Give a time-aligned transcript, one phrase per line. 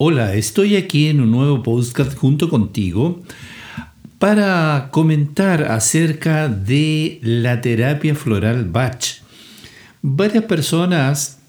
[0.00, 3.20] Hola, estoy aquí en un nuevo podcast junto contigo
[4.20, 9.04] para comentar acerca de la terapia floral Bach.
[10.00, 11.40] Varias personas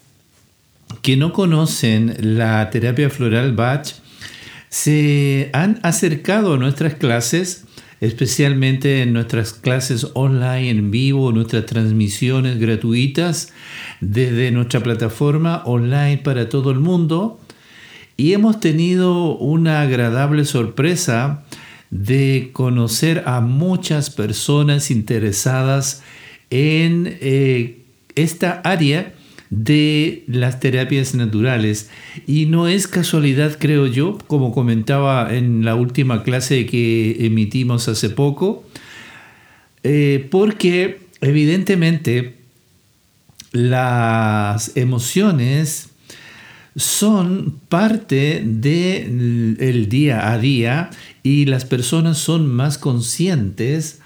[1.03, 3.93] que no conocen la terapia floral Bach
[4.69, 7.65] se han acercado a nuestras clases,
[8.01, 13.53] especialmente en nuestras clases online en vivo, nuestras transmisiones gratuitas
[14.01, 17.39] desde nuestra plataforma online para todo el mundo.
[18.19, 21.45] Y hemos tenido una agradable sorpresa
[21.89, 26.03] de conocer a muchas personas interesadas
[26.49, 29.13] en eh, esta área
[29.49, 31.89] de las terapias naturales.
[32.27, 38.09] Y no es casualidad, creo yo, como comentaba en la última clase que emitimos hace
[38.09, 38.65] poco,
[39.83, 42.35] eh, porque evidentemente
[43.53, 45.88] las emociones
[46.79, 50.89] son parte del día a día
[51.23, 53.99] y las personas son más conscientes,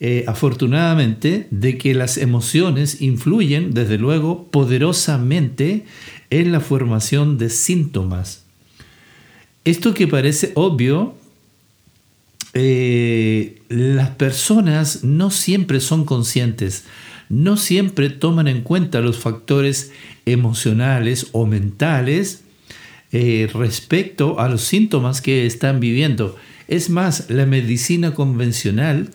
[0.00, 5.84] eh, afortunadamente, de que las emociones influyen, desde luego, poderosamente
[6.30, 8.44] en la formación de síntomas.
[9.64, 11.14] Esto que parece obvio,
[12.54, 16.84] eh, las personas no siempre son conscientes,
[17.28, 19.92] no siempre toman en cuenta los factores
[20.32, 22.44] emocionales o mentales
[23.10, 26.36] eh, respecto a los síntomas que están viviendo.
[26.68, 29.10] Es más, la medicina convencional,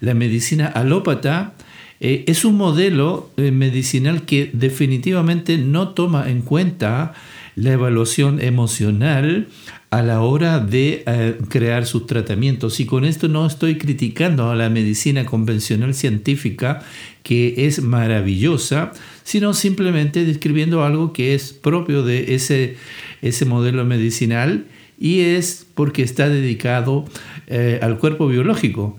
[0.00, 1.54] la medicina alópata,
[2.00, 7.14] eh, es un modelo eh, medicinal que definitivamente no toma en cuenta
[7.56, 9.48] la evaluación emocional
[9.90, 12.78] a la hora de crear sus tratamientos.
[12.80, 16.82] Y con esto no estoy criticando a la medicina convencional científica,
[17.22, 18.92] que es maravillosa,
[19.24, 22.76] sino simplemente describiendo algo que es propio de ese,
[23.22, 24.66] ese modelo medicinal
[24.98, 27.04] y es porque está dedicado
[27.46, 28.98] eh, al cuerpo biológico.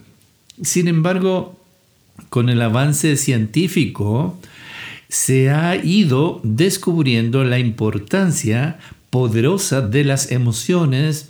[0.61, 1.59] Sin embargo,
[2.29, 4.39] con el avance científico,
[5.09, 11.30] se ha ido descubriendo la importancia poderosa de las emociones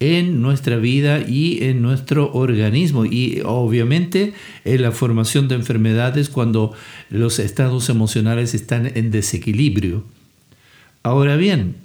[0.00, 4.32] en nuestra vida y en nuestro organismo y obviamente
[4.64, 6.72] en la formación de enfermedades cuando
[7.10, 10.04] los estados emocionales están en desequilibrio.
[11.02, 11.76] Ahora bien,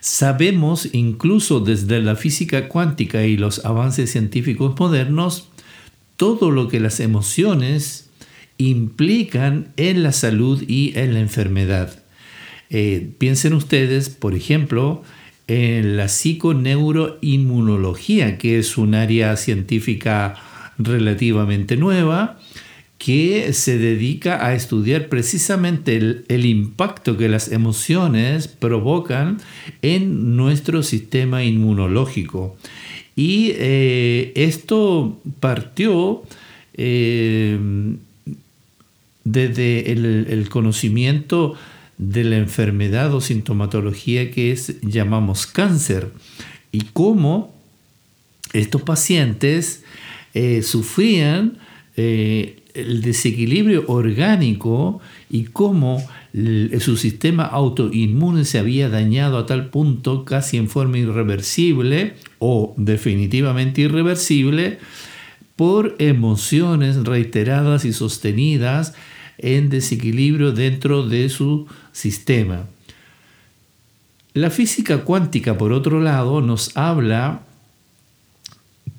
[0.00, 5.48] sabemos incluso desde la física cuántica y los avances científicos modernos
[6.16, 8.08] todo lo que las emociones
[8.56, 12.02] implican en la salud y en la enfermedad.
[12.70, 15.02] Eh, piensen ustedes, por ejemplo,
[15.46, 20.34] en la psiconeuroinmunología, que es un área científica
[20.78, 22.40] relativamente nueva,
[22.98, 29.38] que se dedica a estudiar precisamente el, impacto que las emociones provocan
[29.82, 32.56] en nuestro sistema inmunológico.
[33.14, 36.24] Y eh, esto partió
[36.74, 37.58] eh,
[39.24, 41.56] desde el conocimiento
[41.98, 46.12] de la enfermedad o sintomatología que es, llamamos cáncer.
[46.72, 47.54] Y cómo
[48.52, 49.84] estos pacientes
[50.34, 51.58] eh, sufrían
[51.96, 56.06] eh, el desequilibrio orgánico y cómo
[56.80, 63.80] su sistema autoinmune se había dañado a tal punto casi en forma irreversible o definitivamente
[63.80, 64.78] irreversible
[65.56, 68.92] por emociones reiteradas y sostenidas
[69.38, 72.66] en desequilibrio dentro de su sistema.
[74.34, 77.42] La física cuántica, por otro lado, nos habla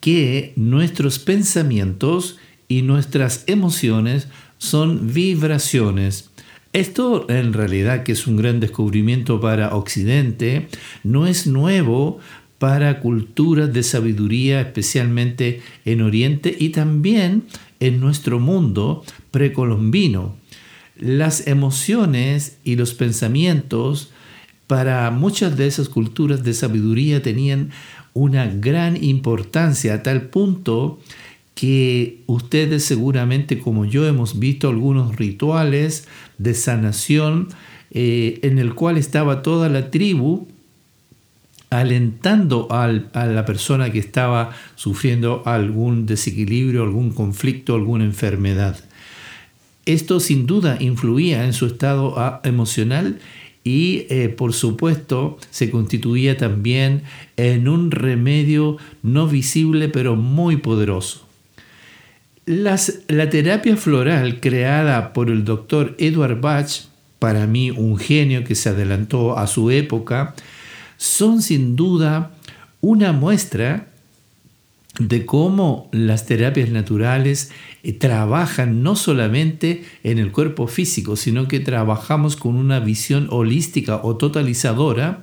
[0.02, 2.38] que nuestros pensamientos
[2.68, 4.28] y nuestras emociones
[4.58, 6.30] son vibraciones.
[6.74, 10.68] Esto en realidad que es un gran descubrimiento para Occidente,
[11.04, 12.19] no es nuevo
[12.59, 17.44] para culturas de sabiduría, especialmente en Oriente y también
[17.80, 20.36] en nuestro mundo precolombino.
[20.96, 24.12] Las emociones y los pensamientos
[24.68, 27.72] para muchas de esas culturas de sabiduría tenían
[28.13, 31.00] una gran importancia a tal punto
[31.56, 36.07] que ustedes seguramente como yo hemos visto algunos rituales
[36.38, 37.48] de sanación
[37.92, 40.48] eh, en el cual estaba toda la tribu
[41.69, 48.87] alentando a la persona que estaba sufriendo algún desequilibrio, algún conflicto, alguna enfermedad.
[49.88, 53.19] Esto sin duda influía en su estado ah, emocional
[53.63, 57.04] y eh, por supuesto se constituía también
[57.38, 61.25] en un remedio no visible pero muy poderoso.
[62.45, 66.69] la terapia floral creada por el doctor Edward Bach,
[67.18, 70.36] para mí un genio que se adelantó a su época,
[70.98, 72.31] son sin duda
[72.81, 73.88] una muestra
[75.00, 77.52] de cómo las terapias naturales
[77.84, 84.02] eh, trabajan no solamente en el cuerpo físico, sino que trabajamos con una visión holística
[84.04, 85.22] o totalizadora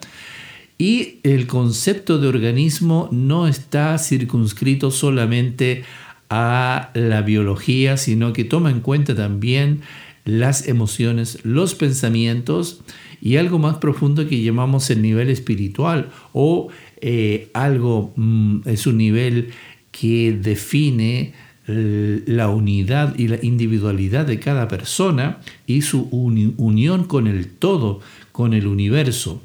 [0.79, 5.85] y el concepto de organismo no está circunscrito solamente
[6.31, 9.83] a la biología, sino que toma en cuenta también
[10.25, 12.81] las emociones, los pensamientos
[13.21, 16.69] y algo más profundo que llamamos el nivel espiritual o
[17.07, 19.51] eh, algo, mm, es un nivel
[19.91, 21.35] que define
[21.67, 28.01] la unidad y la individualidad de cada persona y su unión con el todo,
[28.33, 29.43] con el universo.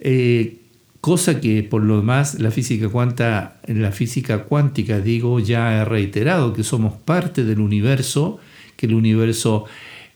[0.00, 0.56] Eh,
[1.00, 2.88] cosa que por lo demás la física,
[3.68, 8.40] la física cuántica, digo, ya he reiterado que somos parte del universo,
[8.76, 9.64] que el universo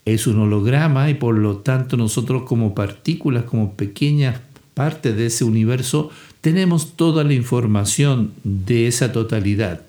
[0.04, 4.40] es un holograma y por lo tanto nosotros como partículas, como pequeñas
[4.74, 6.10] partes de ese universo,
[6.40, 9.82] tenemos toda la información de esa totalidad.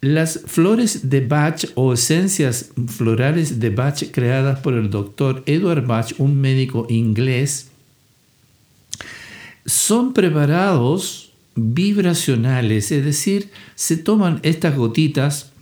[0.00, 6.12] Las flores de Bach o esencias florales de Bach creadas por el doctor Edward Bach,
[6.18, 7.68] un médico inglés,
[9.64, 15.52] son preparados vibracionales, es decir, se toman estas gotitas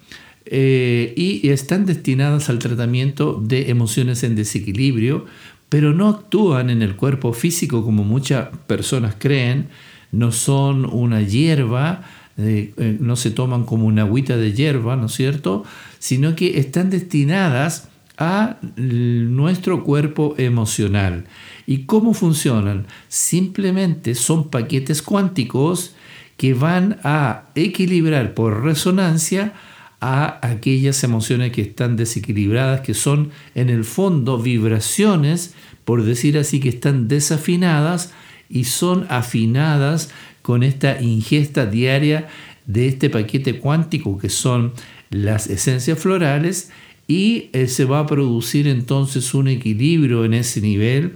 [0.47, 5.27] eh, y están destinadas al tratamiento de emociones en desequilibrio,
[5.71, 9.69] pero no actúan en el cuerpo físico como muchas personas creen,
[10.13, 12.03] no son una hierba,
[12.37, 15.65] eh, no se toman como una agüita de hierba, ¿no es cierto?
[15.99, 17.89] Sino que están destinadas
[18.19, 21.25] a nuestro cuerpo emocional.
[21.67, 22.87] ¿Y cómo funcionan?
[23.09, 25.95] Simplemente son paquetes cuánticos
[26.37, 29.55] que van a equilibrar por resonancia
[30.01, 35.55] a aquellas emociones que están desequilibradas, que son en el fondo vibraciones,
[35.85, 38.13] por decir así, que están desafinadas
[38.49, 40.11] y son afinadas
[40.43, 42.29] con esta ingesta diaria
[42.67, 44.73] de este paquete cuántico que son
[45.11, 46.71] las esencias florales
[47.07, 51.13] y eh, se va a producir entonces un equilibrio en ese nivel.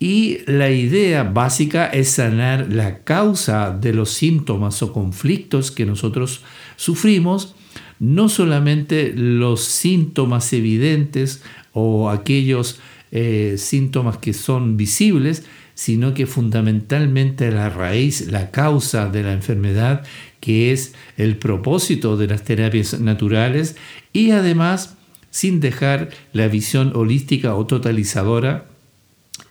[0.00, 6.42] Y la idea básica es sanar la causa de los síntomas o conflictos que nosotros
[6.76, 7.54] sufrimos
[8.00, 11.42] no solamente los síntomas evidentes
[11.72, 12.80] o aquellos
[13.10, 20.04] eh, síntomas que son visibles, sino que fundamentalmente la raíz, la causa de la enfermedad,
[20.40, 23.76] que es el propósito de las terapias naturales
[24.12, 24.96] y además
[25.30, 28.66] sin dejar la visión holística o totalizadora,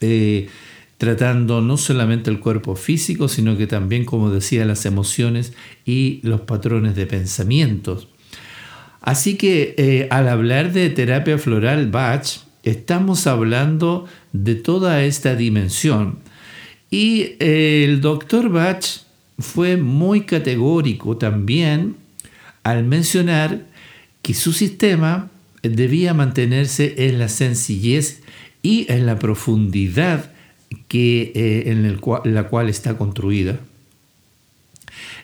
[0.01, 0.49] eh,
[0.97, 5.53] tratando no solamente el cuerpo físico, sino que también, como decía, las emociones
[5.85, 8.07] y los patrones de pensamientos.
[9.01, 12.25] Así que eh, al hablar de terapia floral Bach,
[12.63, 16.19] estamos hablando de toda esta dimensión.
[16.89, 18.83] Y eh, el doctor Bach
[19.39, 21.95] fue muy categórico también
[22.63, 23.65] al mencionar
[24.21, 25.29] que su sistema
[25.61, 28.21] debía mantenerse en la sencillez
[28.61, 30.31] y en la profundidad
[30.87, 33.59] que, eh, en la cual está construida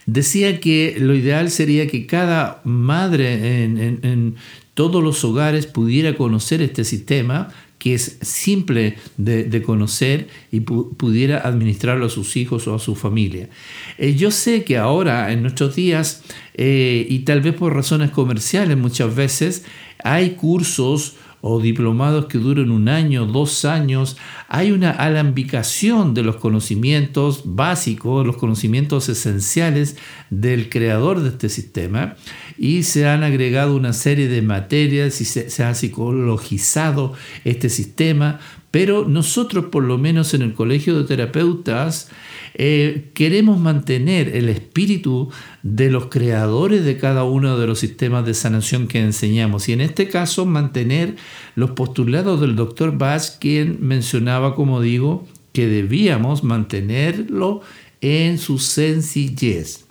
[0.05, 4.35] decía que lo ideal sería que cada madre en,
[4.73, 12.05] todos los hogares pudiera conocer este sistema que es simple de, conocer y pudiera administrarlo
[12.05, 13.49] a sus hijos o a su familia.
[13.97, 18.77] Eh, yo sé que ahora, en nuestros días, eh, y tal vez por razones comerciales
[18.77, 19.65] muchas veces,
[20.01, 21.15] hay cursos
[21.45, 24.16] o diplomados que duran un año, dos años,
[24.47, 29.97] hay una alambicación de los conocimientos básicos, los conocimientos esenciales
[30.30, 32.16] del creador de este sistema
[32.57, 37.12] y se han agregado una serie de materias y se, se ha psicologizado
[37.44, 38.40] este sistema,
[38.73, 42.09] pero nosotros por lo menos en el Colegio de Terapeutas
[42.56, 45.30] eh, queremos mantener el espíritu
[45.61, 49.69] de los creadores de cada uno de los sistemas de sanación que enseñamos.
[49.69, 51.18] Y en este caso, mantener
[51.53, 57.61] los postulados del doctor Bach, quien mencionaba, como digo, que debíamos mantenerlo
[58.01, 59.85] en su sencillez.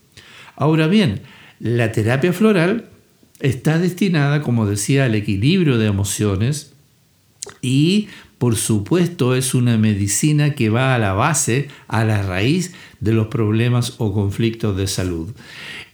[0.56, 1.22] Ahora bien,
[1.60, 2.88] la terapia floral
[3.38, 6.72] está destinada, como decía, al equilibrio de emociones
[7.60, 8.08] y
[8.42, 13.28] por supuesto es una medicina que va a la base, a la raíz de los
[13.28, 15.30] problemas o conflictos de salud.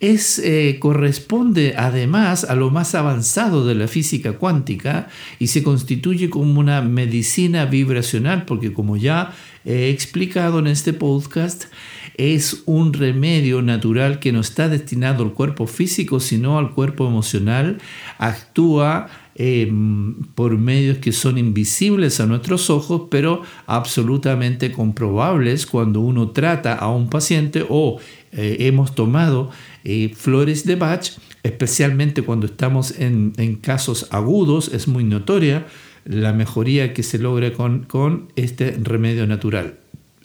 [0.00, 6.30] Es, eh, corresponde además a lo más avanzado de la física cuántica y se constituye
[6.30, 9.34] como una medicina vibracional porque como ya
[9.66, 11.66] he explicado en este podcast,
[12.14, 17.78] es un remedio natural que no está destinado al cuerpo físico, sino al cuerpo emocional,
[18.18, 26.30] actúa em, por medios que son invisibles a nuestros ojos, pero absolutamente comprobables cuando uno
[26.30, 27.98] trata a un paciente o
[28.32, 29.50] eh, hemos tomado
[29.84, 35.66] eh, flores de Bach, especialmente cuando estamos en, casos agudos, es muy notoria
[36.04, 39.78] la mejoría que se logra con, con este remedio natural.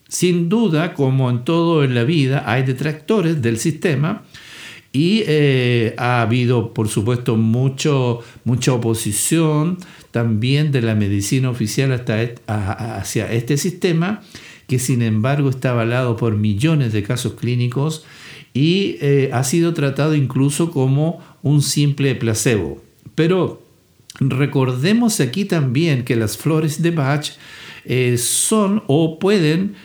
[0.08, 4.24] Sin duda, como en todo en la vida, hay detractores del sistema
[4.96, 9.80] y eh, ha habido, por supuesto, mucho, mucha oposición
[10.12, 14.22] también de la medicina oficial hasta hacia este sistema,
[14.68, 18.06] que sin embargo está avalado por millones de casos clínicos
[18.54, 22.80] y eh, ha sido tratado incluso como un simple placebo.
[23.16, 23.64] Pero
[24.20, 27.32] recordemos aquí también que las flores de Bach
[27.86, 29.76] eh, son o pueden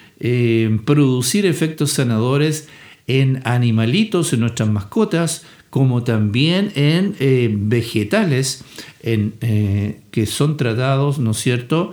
[0.85, 2.69] producir efectos sanadores
[3.09, 8.65] en animalitos, en nuestras mascotas, como también en eh, vegetales
[9.03, 11.93] en, eh, que son tratados, ¿no es cierto?,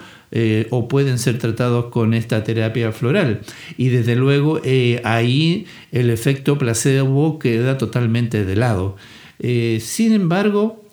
[0.69, 3.39] o pueden ser tratados con esta terapia floral.
[3.77, 4.59] Y desde luego
[5.05, 8.97] ahí el efecto placebo queda totalmente de lado.
[9.39, 10.83] sin embargo,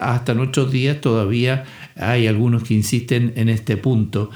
[0.00, 4.30] hasta nuestros días todavía hay algunos que insisten en este punto.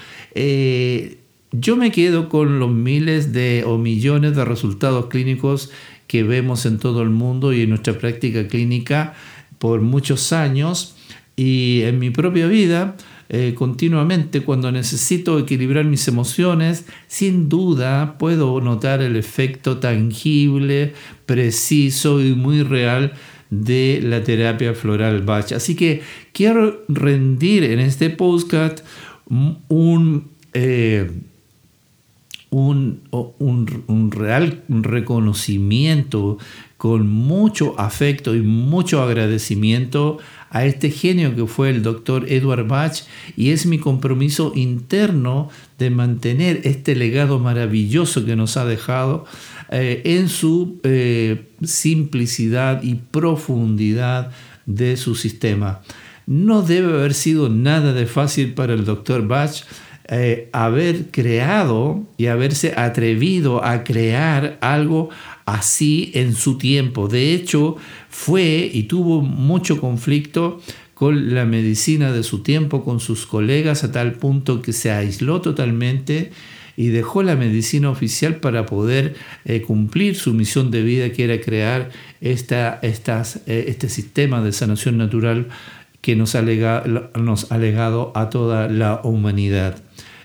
[1.57, 5.71] Yo me quedo con los miles de o millones de resultados clínicos
[6.09, 9.15] que vemos en todo el mundo y en nuestra práctica clínica
[9.61, 10.97] por muchos años
[11.37, 12.97] y en mi propia vida
[13.29, 20.93] eh, continuamente cuando necesito equilibrar mis emociones, sin duda puedo notar el efecto tangible,
[21.25, 23.13] preciso y muy real
[23.51, 25.53] de la terapia floral Bach.
[25.53, 28.81] Así que quiero rendir en este postcard
[29.29, 30.31] un...
[30.53, 31.09] Eh,
[32.55, 33.01] un,
[33.41, 36.39] un, real reconocimiento
[36.77, 40.19] con mucho afecto y mucho agradecimiento
[40.51, 43.03] a este genio que fue el doctor Edward Bach
[43.37, 45.49] y es mi compromiso interno
[45.81, 49.25] de mantener este legado maravilloso que nos ha dejado
[49.71, 54.31] eh, en su eh, simplicidad y profundidad
[54.67, 55.81] de su sistema.
[56.27, 59.65] No debe haber sido nada de fácil para el doctor Bach
[60.09, 65.09] eh, haber creado y haberse atrevido a crear algo
[65.47, 67.09] así en su tiempo.
[67.09, 67.77] De hecho,
[68.11, 70.61] fue y tuvo mucho conflicto
[70.93, 75.41] con la medicina de su tiempo, con sus colegas, a tal punto que se aisló
[75.41, 76.33] totalmente
[76.77, 81.41] y dejó la medicina oficial para poder eh, cumplir su misión de vida, que era
[81.41, 85.49] crear esta, estas, eh, este sistema de sanación natural
[86.05, 86.43] que nos ha,
[87.19, 89.83] nos ha legado a toda la humanidad.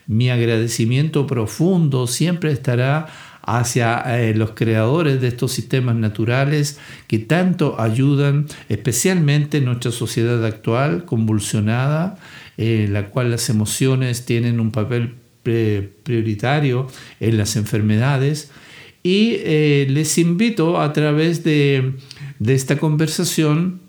[0.07, 3.07] Mi agradecimiento profundo siempre estará
[3.43, 10.45] hacia eh, los creadores de estos sistemas naturales que tanto ayudan, especialmente en nuestra sociedad
[10.45, 12.17] actual convulsionada,
[12.57, 16.87] en la cual las emociones tienen un papel prioritario
[17.21, 18.51] en las enfermedades.
[19.01, 21.93] Y eh, les invito a través de
[22.45, 23.87] esta conversación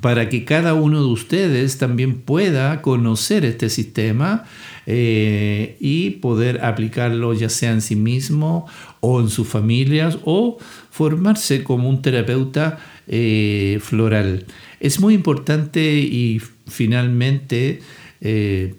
[0.00, 4.44] para que cada uno de ustedes también pueda conocer este sistema
[4.86, 8.66] eh, y poder aplicarlo ya sea en sí mismo
[9.00, 10.58] o en sus familias o
[10.90, 14.46] formarse como un terapeuta eh, floral.
[14.80, 17.80] Es muy importante y finalmente,
[18.20, 18.74] eh,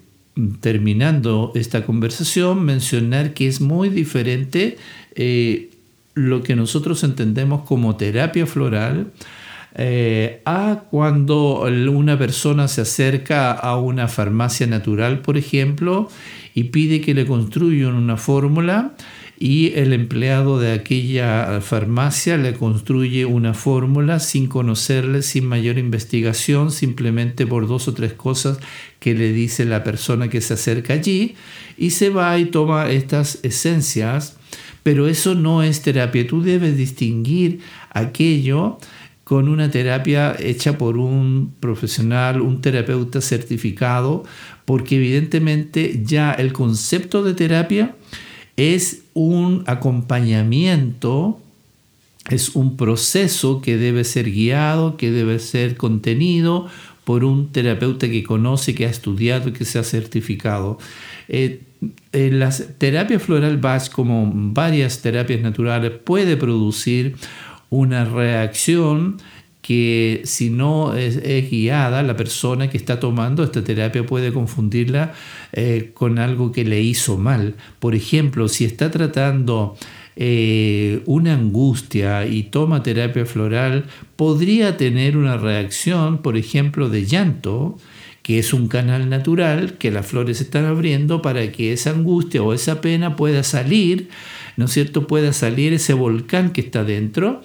[0.60, 4.78] terminando esta conversación, mencionar que es muy diferente
[6.14, 9.12] lo que nosotros entendemos como terapia floral
[9.74, 16.08] eh, a cuando una persona se acerca a una farmacia natural, por ejemplo,
[16.54, 18.94] y pide que le construyan una fórmula
[19.42, 26.70] y el empleado de aquella farmacia le construye una fórmula sin conocerle, sin mayor investigación,
[26.70, 28.58] simplemente por dos o tres cosas
[28.98, 31.36] que le dice la persona que se acerca allí
[31.78, 34.36] y se va y toma estas esencias,
[34.82, 38.78] pero eso no es terapia, tú debes distinguir aquello
[39.30, 44.24] con una terapia hecha por un profesional, un terapeuta certificado,
[44.64, 47.94] porque evidentemente ya el concepto de terapia
[48.56, 51.40] es un acompañamiento,
[52.28, 56.66] es un proceso que debe ser guiado, que debe ser contenido
[57.04, 60.76] por un terapeuta que conoce, que ha estudiado y que se ha certificado.
[61.28, 61.60] Eh,
[62.12, 67.14] la terapia floral Bach, como varias terapias naturales, puede producir
[67.70, 69.18] una reacción
[69.62, 75.12] que si no es, guiada, la persona que está tomando esta terapia puede confundirla
[75.52, 77.54] eh, con algo que le hizo mal.
[77.78, 79.76] Por ejemplo, si está tratando
[80.16, 83.84] eh, una angustia y toma terapia floral,
[84.16, 87.78] podría tener una reacción, por ejemplo, de llanto,
[88.22, 92.52] que es un canal natural que las flores están abriendo para que esa angustia o
[92.52, 94.08] esa pena pueda salir,
[94.56, 95.06] ¿no es cierto?
[95.06, 97.42] Pueda salir ese volcán que está dentro.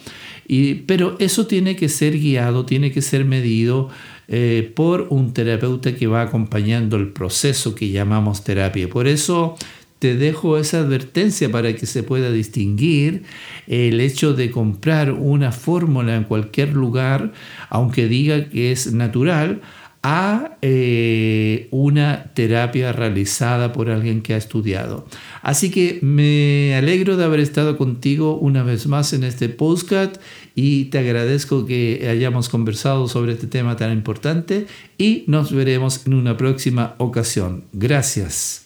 [0.47, 3.89] Y, pero eso tiene que ser guiado, tiene que ser medido
[4.27, 8.89] eh, por un terapeuta que va acompañando el proceso que llamamos terapia.
[8.89, 9.55] Por eso
[9.99, 13.23] te dejo esa advertencia para que se pueda distinguir
[13.67, 17.33] el hecho de comprar una fórmula en cualquier lugar,
[17.69, 19.61] aunque diga que es natural,
[20.07, 25.07] a eh, una terapia realizada por alguien que ha estudiado.
[25.41, 30.11] Así que me alegro de haber estado contigo una vez más en este postcard
[30.53, 34.67] y te agradezco que hayamos conversado sobre este tema tan importante
[34.99, 37.63] y nos veremos en una próxima ocasión.
[37.73, 38.64] Gracias.